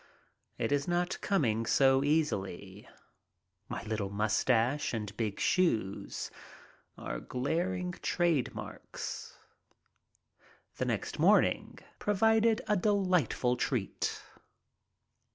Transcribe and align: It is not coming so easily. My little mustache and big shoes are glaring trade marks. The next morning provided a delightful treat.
It 0.57 0.71
is 0.71 0.87
not 0.87 1.21
coming 1.21 1.67
so 1.67 2.03
easily. 2.03 2.89
My 3.69 3.83
little 3.83 4.09
mustache 4.09 4.95
and 4.95 5.15
big 5.15 5.39
shoes 5.39 6.31
are 6.97 7.19
glaring 7.19 7.91
trade 8.01 8.55
marks. 8.55 9.37
The 10.77 10.85
next 10.85 11.19
morning 11.19 11.77
provided 11.99 12.63
a 12.67 12.75
delightful 12.75 13.57
treat. 13.57 14.23